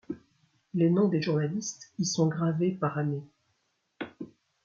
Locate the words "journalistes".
1.21-1.91